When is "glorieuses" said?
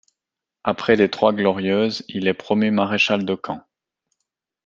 1.31-2.03